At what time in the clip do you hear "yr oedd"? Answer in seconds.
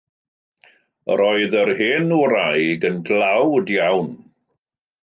1.15-1.57